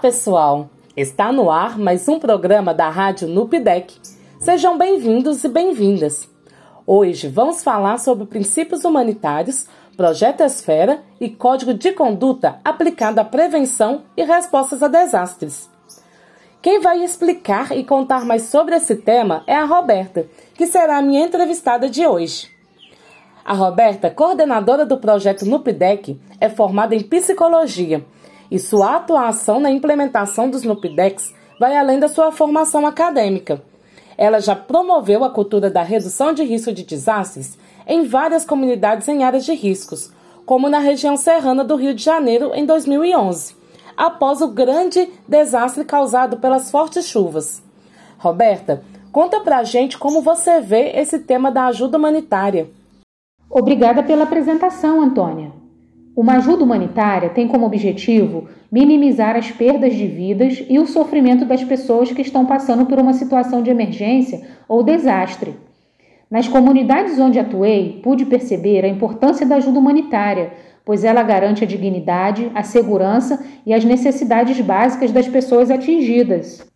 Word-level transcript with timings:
pessoal! 0.00 0.70
Está 0.96 1.30
no 1.30 1.50
ar 1.50 1.78
mais 1.78 2.08
um 2.08 2.18
programa 2.18 2.72
da 2.72 2.88
Rádio 2.88 3.28
Nupidec. 3.28 4.00
Sejam 4.40 4.78
bem-vindos 4.78 5.44
e 5.44 5.48
bem-vindas. 5.48 6.26
Hoje 6.86 7.28
vamos 7.28 7.62
falar 7.62 7.98
sobre 7.98 8.24
princípios 8.24 8.82
humanitários, 8.82 9.66
projeto 9.94 10.40
Esfera 10.40 11.02
e 11.20 11.28
código 11.28 11.74
de 11.74 11.92
conduta 11.92 12.58
aplicado 12.64 13.20
à 13.20 13.24
prevenção 13.24 14.04
e 14.16 14.24
respostas 14.24 14.82
a 14.82 14.88
desastres. 14.88 15.68
Quem 16.62 16.80
vai 16.80 17.04
explicar 17.04 17.76
e 17.76 17.84
contar 17.84 18.24
mais 18.24 18.44
sobre 18.44 18.74
esse 18.74 18.96
tema 18.96 19.44
é 19.46 19.54
a 19.54 19.66
Roberta, 19.66 20.26
que 20.54 20.66
será 20.66 20.96
a 20.96 21.02
minha 21.02 21.26
entrevistada 21.26 21.90
de 21.90 22.06
hoje. 22.06 22.48
A 23.44 23.52
Roberta, 23.52 24.10
coordenadora 24.10 24.86
do 24.86 24.96
projeto 24.96 25.44
Nupidec, 25.44 26.18
é 26.40 26.48
formada 26.48 26.94
em 26.94 27.02
psicologia 27.02 28.02
e 28.50 28.58
sua 28.58 28.96
atuação 28.96 29.60
na 29.60 29.70
implementação 29.70 30.48
dos 30.48 30.62
NUPDECs 30.62 31.34
vai 31.58 31.76
além 31.76 31.98
da 31.98 32.08
sua 32.08 32.30
formação 32.30 32.86
acadêmica. 32.86 33.62
Ela 34.16 34.40
já 34.40 34.56
promoveu 34.56 35.24
a 35.24 35.30
cultura 35.30 35.70
da 35.70 35.82
redução 35.82 36.32
de 36.32 36.42
risco 36.42 36.72
de 36.72 36.84
desastres 36.84 37.58
em 37.86 38.04
várias 38.04 38.44
comunidades 38.44 39.08
em 39.08 39.24
áreas 39.24 39.44
de 39.44 39.54
riscos, 39.54 40.12
como 40.44 40.68
na 40.68 40.78
região 40.78 41.16
serrana 41.16 41.62
do 41.62 41.76
Rio 41.76 41.94
de 41.94 42.02
Janeiro 42.02 42.52
em 42.54 42.64
2011, 42.64 43.54
após 43.96 44.40
o 44.40 44.48
grande 44.48 45.08
desastre 45.26 45.84
causado 45.84 46.38
pelas 46.38 46.70
fortes 46.70 47.06
chuvas. 47.06 47.62
Roberta, 48.18 48.82
conta 49.12 49.40
pra 49.40 49.62
gente 49.62 49.98
como 49.98 50.22
você 50.22 50.60
vê 50.60 50.92
esse 50.96 51.18
tema 51.18 51.50
da 51.50 51.66
ajuda 51.66 51.98
humanitária. 51.98 52.70
Obrigada 53.50 54.02
pela 54.02 54.24
apresentação, 54.24 55.00
Antônia. 55.00 55.57
Uma 56.18 56.38
ajuda 56.38 56.64
humanitária 56.64 57.30
tem 57.30 57.46
como 57.46 57.64
objetivo 57.64 58.48
minimizar 58.72 59.36
as 59.36 59.52
perdas 59.52 59.94
de 59.94 60.04
vidas 60.04 60.64
e 60.68 60.76
o 60.76 60.84
sofrimento 60.84 61.44
das 61.44 61.62
pessoas 61.62 62.10
que 62.10 62.22
estão 62.22 62.44
passando 62.44 62.86
por 62.86 62.98
uma 62.98 63.12
situação 63.12 63.62
de 63.62 63.70
emergência 63.70 64.42
ou 64.68 64.82
desastre. 64.82 65.54
Nas 66.28 66.48
comunidades 66.48 67.20
onde 67.20 67.38
atuei, 67.38 68.00
pude 68.02 68.26
perceber 68.26 68.84
a 68.84 68.88
importância 68.88 69.46
da 69.46 69.54
ajuda 69.54 69.78
humanitária, 69.78 70.54
pois 70.84 71.04
ela 71.04 71.22
garante 71.22 71.62
a 71.62 71.66
dignidade, 71.68 72.50
a 72.52 72.64
segurança 72.64 73.46
e 73.64 73.72
as 73.72 73.84
necessidades 73.84 74.60
básicas 74.60 75.12
das 75.12 75.28
pessoas 75.28 75.70
atingidas. 75.70 76.68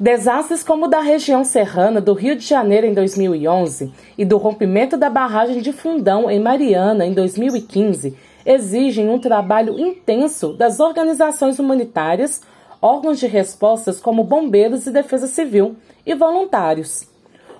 Desastres 0.00 0.62
como 0.62 0.84
o 0.84 0.88
da 0.88 1.00
região 1.00 1.42
serrana 1.42 2.00
do 2.00 2.12
Rio 2.12 2.36
de 2.36 2.46
Janeiro 2.46 2.86
em 2.86 2.94
2011 2.94 3.92
e 4.16 4.24
do 4.24 4.36
rompimento 4.36 4.96
da 4.96 5.10
barragem 5.10 5.60
de 5.60 5.72
Fundão 5.72 6.30
em 6.30 6.38
Mariana 6.38 7.04
em 7.04 7.12
2015 7.12 8.16
exigem 8.46 9.08
um 9.08 9.18
trabalho 9.18 9.76
intenso 9.76 10.52
das 10.52 10.78
organizações 10.78 11.58
humanitárias, 11.58 12.40
órgãos 12.80 13.18
de 13.18 13.26
respostas 13.26 14.00
como 14.00 14.22
bombeiros 14.22 14.86
e 14.86 14.92
defesa 14.92 15.26
civil 15.26 15.74
e 16.06 16.14
voluntários. 16.14 17.04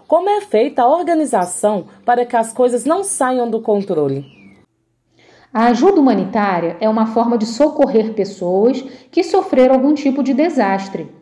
Como 0.06 0.30
é 0.30 0.40
feita 0.40 0.82
a 0.82 0.88
organização 0.88 1.86
para 2.04 2.24
que 2.24 2.36
as 2.36 2.52
coisas 2.52 2.84
não 2.84 3.02
saiam 3.02 3.50
do 3.50 3.60
controle? 3.60 4.24
A 5.52 5.66
ajuda 5.66 6.00
humanitária 6.00 6.76
é 6.80 6.88
uma 6.88 7.06
forma 7.06 7.36
de 7.36 7.46
socorrer 7.46 8.12
pessoas 8.12 8.80
que 9.10 9.24
sofreram 9.24 9.74
algum 9.74 9.92
tipo 9.92 10.22
de 10.22 10.32
desastre 10.32 11.17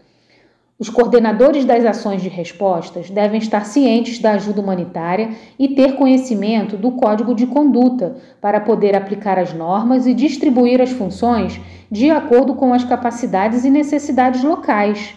os 0.79 0.91
coordenadores 0.91 1.65
das 1.65 1.87
ações 1.87 2.21
de 2.21 2.29
respostas 2.29 3.09
devem 3.09 3.39
estar 3.39 3.65
cientes 3.65 4.19
da 4.19 4.33
ajuda 4.33 4.61
humanitária 4.61 5.31
e 5.59 5.69
ter 5.69 5.97
conhecimento 5.97 6.77
do 6.77 6.93
código 6.93 7.35
de 7.35 7.47
conduta 7.47 8.17
para 8.43 8.61
poder 8.61 8.95
aplicar 8.95 9.39
as 9.39 9.55
normas 9.55 10.07
e 10.07 10.13
distribuir 10.13 10.83
as 10.83 10.91
funções 10.91 11.59
de 11.91 12.11
acordo 12.11 12.55
com 12.55 12.75
as 12.75 12.85
capacidades 12.85 13.65
e 13.65 13.71
necessidades 13.71 14.45
locais. 14.45 15.15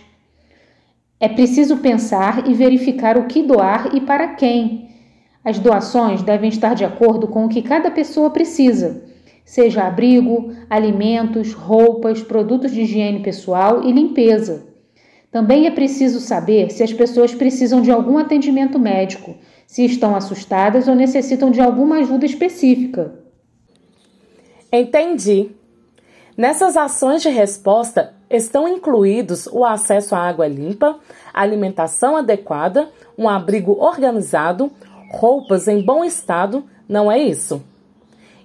É 1.19 1.27
preciso 1.27 1.77
pensar 1.77 2.49
e 2.49 2.53
verificar 2.53 3.17
o 3.17 3.25
que 3.25 3.43
doar 3.43 3.93
e 3.93 3.99
para 3.99 4.29
quem. 4.35 4.87
As 5.43 5.59
doações 5.59 6.21
devem 6.21 6.47
estar 6.47 6.73
de 6.73 6.85
acordo 6.85 7.27
com 7.27 7.45
o 7.45 7.49
que 7.49 7.61
cada 7.61 7.91
pessoa 7.91 8.29
precisa, 8.29 9.03
seja 9.43 9.83
abrigo, 9.83 10.53
alimentos, 10.69 11.51
roupas, 11.53 12.23
produtos 12.23 12.71
de 12.71 12.83
higiene 12.83 13.19
pessoal 13.19 13.83
e 13.83 13.91
limpeza. 13.91 14.68
Também 15.31 15.67
é 15.67 15.71
preciso 15.71 16.19
saber 16.19 16.71
se 16.71 16.81
as 16.81 16.91
pessoas 16.91 17.35
precisam 17.35 17.81
de 17.81 17.91
algum 17.91 18.17
atendimento 18.17 18.79
médico, 18.79 19.35
se 19.67 19.85
estão 19.85 20.15
assustadas 20.15 20.87
ou 20.87 20.95
necessitam 20.95 21.51
de 21.51 21.61
alguma 21.61 21.97
ajuda 21.97 22.25
específica. 22.25 23.13
Entendi. 24.71 25.51
Nessas 26.35 26.75
ações 26.75 27.21
de 27.21 27.29
resposta 27.29 28.13
estão 28.29 28.67
incluídos 28.67 29.45
o 29.47 29.65
acesso 29.65 30.15
à 30.15 30.19
água 30.19 30.47
limpa, 30.47 30.99
alimentação 31.33 32.15
adequada, 32.15 32.89
um 33.17 33.27
abrigo 33.27 33.73
organizado, 33.73 34.71
roupas 35.11 35.67
em 35.67 35.83
bom 35.83 36.03
estado, 36.03 36.63
não 36.87 37.11
é 37.11 37.19
isso? 37.19 37.61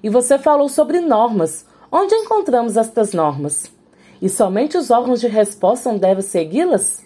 E 0.03 0.11
você 0.11 0.39
falou 0.39 0.69
sobre 0.69 1.00
normas. 1.00 1.65
Onde 1.91 2.15
encontramos 2.15 2.77
estas 2.77 3.12
normas? 3.12 3.74
E 4.20 4.28
somente 4.28 4.76
os 4.76 4.91
órgãos 4.91 5.20
de 5.20 5.28
resposta 5.28 5.97
devem 5.98 6.22
segui-las? 6.22 7.04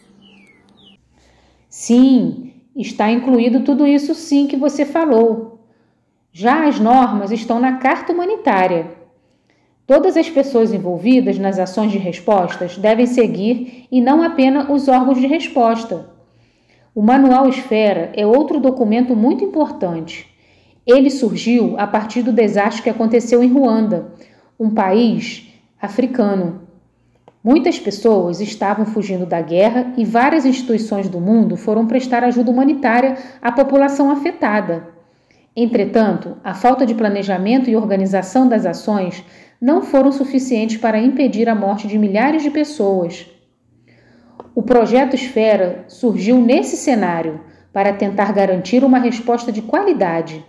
Sim, 1.69 2.52
está 2.76 3.10
incluído 3.10 3.60
tudo 3.60 3.86
isso 3.86 4.14
sim 4.14 4.46
que 4.46 4.56
você 4.56 4.84
falou. 4.84 5.60
Já 6.32 6.69
as 6.69 6.78
normas 6.78 7.30
estão 7.30 7.58
na 7.58 7.78
Carta 7.78 8.12
Humanitária. 8.12 8.92
Todas 9.86 10.16
as 10.16 10.28
pessoas 10.28 10.72
envolvidas 10.72 11.38
nas 11.38 11.58
ações 11.58 11.91
de 11.91 11.98
respostas 11.98 12.76
devem 12.76 13.06
seguir 13.06 13.86
e 13.90 14.00
não 14.00 14.22
apenas 14.22 14.69
os 14.69 14.86
órgãos 14.86 15.19
de 15.19 15.26
resposta. 15.26 16.10
O 16.94 17.00
Manual 17.00 17.48
Esfera 17.48 18.12
é 18.14 18.26
outro 18.26 18.60
documento 18.60 19.16
muito 19.16 19.42
importante. 19.42 20.26
Ele 20.86 21.10
surgiu 21.10 21.75
a 21.78 21.86
partir 21.86 22.22
do 22.22 22.32
desastre 22.32 22.82
que 22.82 22.90
aconteceu 22.90 23.42
em 23.42 23.52
Ruanda, 23.52 24.12
um 24.58 24.70
país 24.70 25.48
africano. 25.80 26.68
Muitas 27.50 27.81
pessoas 27.81 28.42
estavam 28.42 28.84
fugindo 28.84 29.25
da 29.25 29.41
guerra 29.41 29.94
e 29.97 30.04
várias 30.04 30.44
instituições 30.44 31.09
do 31.09 31.19
mundo 31.19 31.56
foram 31.56 31.86
prestar 31.86 32.22
ajuda 32.22 32.50
humanitária 32.50 33.16
à 33.41 33.50
população 33.50 34.10
afetada. 34.10 34.86
Entretanto, 35.56 36.37
a 36.44 36.53
falta 36.53 36.84
de 36.84 36.94
planejamento 36.94 37.70
e 37.70 37.75
organização 37.75 38.47
das 38.47 38.66
ações 38.66 39.25
não 39.58 39.81
foram 39.81 40.12
suficientes 40.12 40.76
para 40.76 41.00
impedir 41.00 41.48
a 41.48 41.54
morte 41.54 41.88
de 41.88 41.97
milhares 41.97 42.42
de 42.42 42.50
pessoas. 42.50 43.26
O 44.54 44.62
projeto 44.62 45.16
Esfera 45.16 45.87
surgiu 45.88 46.37
nesse 46.38 46.76
cenário 46.76 47.41
para 47.72 47.94
tentar 47.94 48.31
garantir 48.34 48.84
uma 48.84 48.98
resposta 48.98 49.50
de 49.50 49.62
qualidade. 49.62 50.44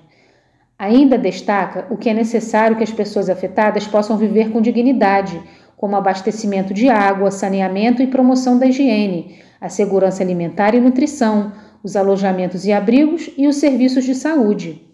Ainda 0.78 1.18
destaca 1.18 1.88
o 1.90 1.96
que 1.96 2.10
é 2.10 2.14
necessário 2.14 2.76
que 2.76 2.84
as 2.84 2.92
pessoas 2.92 3.30
afetadas 3.30 3.88
possam 3.88 4.18
viver 4.18 4.52
com 4.52 4.62
dignidade 4.62 5.42
como 5.80 5.96
abastecimento 5.96 6.74
de 6.74 6.90
água, 6.90 7.32
saneamento 7.32 8.02
e 8.02 8.08
promoção 8.08 8.60
da 8.60 8.66
higiene, 8.66 9.40
a 9.62 9.70
segurança 9.70 10.22
alimentar 10.22 10.76
e 10.76 10.82
nutrição, 10.82 11.54
os 11.82 11.96
alojamentos 11.96 12.66
e 12.66 12.74
abrigos 12.74 13.30
e 13.38 13.48
os 13.48 13.56
serviços 13.56 14.04
de 14.04 14.14
saúde. 14.14 14.86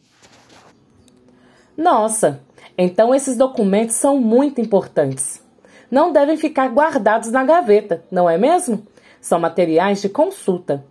Nossa, 1.76 2.40
então 2.78 3.16
esses 3.16 3.36
documentos 3.36 3.96
são 3.96 4.22
muito 4.22 4.62
importantes. 4.62 5.44
Não 5.90 6.14
devem 6.14 6.38
ficar 6.38 6.68
guardados 6.68 7.32
na 7.32 7.44
gaveta, 7.44 8.04
não 8.12 8.30
é 8.30 8.38
mesmo? 8.38 8.86
São 9.20 9.40
materiais 9.40 10.04
de 10.04 10.10
consulta. 10.10 10.86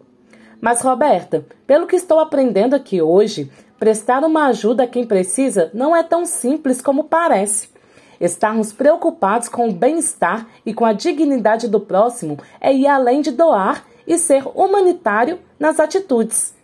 Mas, 0.61 0.83
Roberta, 0.83 1.47
pelo 1.69 1.87
que 1.87 1.95
estou 1.95 2.19
aprendendo 2.19 2.75
aqui 2.75 3.01
hoje, 3.01 3.49
prestar 3.79 4.25
uma 4.25 4.47
ajuda 4.47 4.83
a 4.83 4.89
quem 4.89 5.07
precisa 5.07 5.71
não 5.73 5.95
é 5.95 6.03
tão 6.03 6.27
simples 6.27 6.81
como 6.81 7.05
parece. 7.05 7.74
Estarmos 8.21 8.73
preocupados 8.73 9.49
com 9.49 9.69
o 9.69 9.73
bem-estar 9.73 10.47
e 10.65 10.73
com 10.73 10.85
a 10.85 10.93
dignidade 10.93 11.69
do 11.69 11.81
próximo 11.81 12.39
é 12.61 12.73
ir 12.73 12.87
além 12.87 13.21
de 13.21 13.31
doar 13.31 13.85
e 14.07 14.19
ser 14.19 14.47
humanitário 14.55 15.39
nas 15.59 15.81
atitudes. 15.81 16.55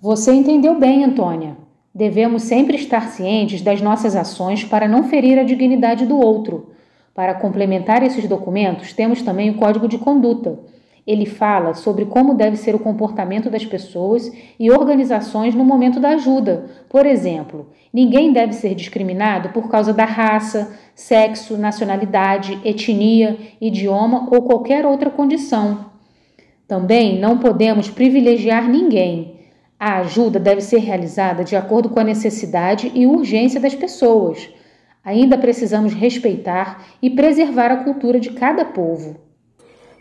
Você 0.00 0.32
entendeu 0.32 0.78
bem, 0.78 1.04
Antônia. 1.04 1.56
Devemos 1.94 2.42
sempre 2.42 2.76
estar 2.76 3.08
cientes 3.08 3.62
das 3.62 3.80
nossas 3.80 4.14
ações 4.14 4.62
para 4.62 4.86
não 4.86 5.04
ferir 5.04 5.38
a 5.38 5.44
dignidade 5.44 6.04
do 6.04 6.18
outro. 6.18 6.70
Para 7.14 7.34
complementar 7.34 8.02
esses 8.02 8.28
documentos, 8.28 8.92
temos 8.92 9.22
também 9.22 9.50
o 9.50 9.54
Código 9.54 9.88
de 9.88 9.96
Conduta 9.96 10.58
ele 11.06 11.24
fala 11.24 11.72
sobre 11.74 12.04
como 12.04 12.34
deve 12.34 12.56
ser 12.56 12.74
o 12.74 12.80
comportamento 12.80 13.48
das 13.48 13.64
pessoas 13.64 14.32
e 14.58 14.70
organizações 14.70 15.54
no 15.54 15.64
momento 15.64 16.00
da 16.00 16.10
ajuda. 16.10 16.66
Por 16.88 17.06
exemplo, 17.06 17.68
ninguém 17.92 18.32
deve 18.32 18.52
ser 18.52 18.74
discriminado 18.74 19.50
por 19.50 19.68
causa 19.68 19.92
da 19.92 20.04
raça, 20.04 20.76
sexo, 20.94 21.56
nacionalidade, 21.56 22.58
etnia, 22.64 23.38
idioma 23.60 24.28
ou 24.32 24.42
qualquer 24.42 24.84
outra 24.84 25.08
condição. 25.08 25.86
Também 26.66 27.20
não 27.20 27.38
podemos 27.38 27.88
privilegiar 27.88 28.68
ninguém. 28.68 29.36
A 29.78 29.98
ajuda 29.98 30.40
deve 30.40 30.60
ser 30.60 30.78
realizada 30.78 31.44
de 31.44 31.54
acordo 31.54 31.90
com 31.90 32.00
a 32.00 32.04
necessidade 32.04 32.90
e 32.92 33.06
urgência 33.06 33.60
das 33.60 33.74
pessoas. 33.74 34.48
Ainda 35.04 35.38
precisamos 35.38 35.94
respeitar 35.94 36.84
e 37.00 37.10
preservar 37.10 37.70
a 37.70 37.84
cultura 37.84 38.18
de 38.18 38.30
cada 38.30 38.64
povo. 38.64 39.25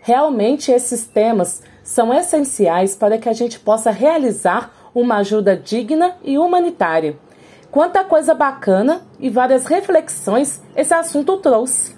Realmente, 0.07 0.71
esses 0.71 1.07
temas 1.07 1.63
são 1.83 2.13
essenciais 2.13 2.95
para 2.95 3.17
que 3.17 3.27
a 3.27 3.33
gente 3.33 3.59
possa 3.59 3.89
realizar 3.89 4.71
uma 4.93 5.15
ajuda 5.15 5.57
digna 5.57 6.15
e 6.23 6.37
humanitária. 6.37 7.17
Quanta 7.71 8.03
coisa 8.03 8.35
bacana 8.35 9.01
e 9.19 9.31
várias 9.31 9.65
reflexões 9.65 10.61
esse 10.75 10.93
assunto 10.93 11.37
trouxe. 11.37 11.95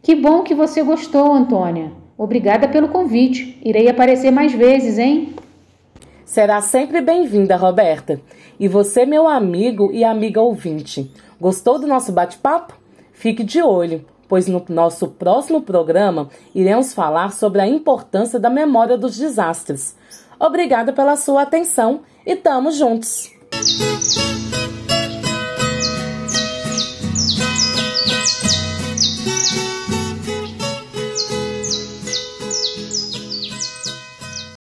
Que 0.00 0.14
bom 0.14 0.44
que 0.44 0.54
você 0.54 0.80
gostou, 0.84 1.34
Antônia. 1.34 1.90
Obrigada 2.16 2.68
pelo 2.68 2.86
convite. 2.86 3.60
Irei 3.64 3.88
aparecer 3.88 4.30
mais 4.30 4.52
vezes, 4.52 4.96
hein? 4.96 5.34
Será 6.24 6.60
sempre 6.60 7.00
bem-vinda, 7.00 7.56
Roberta. 7.56 8.20
E 8.60 8.68
você, 8.68 9.04
meu 9.04 9.26
amigo 9.26 9.90
e 9.92 10.04
amiga 10.04 10.40
ouvinte, 10.40 11.12
gostou 11.40 11.80
do 11.80 11.88
nosso 11.88 12.12
bate-papo? 12.12 12.78
Fique 13.12 13.42
de 13.42 13.60
olho, 13.60 14.04
pois 14.30 14.46
no 14.46 14.64
nosso 14.68 15.08
próximo 15.08 15.60
programa 15.60 16.30
iremos 16.54 16.94
falar 16.94 17.32
sobre 17.32 17.60
a 17.60 17.66
importância 17.66 18.38
da 18.38 18.48
memória 18.48 18.96
dos 18.96 19.18
desastres. 19.18 19.96
Obrigada 20.38 20.92
pela 20.92 21.16
sua 21.16 21.42
atenção 21.42 22.02
e 22.24 22.36
tamo 22.36 22.70
juntos! 22.70 23.28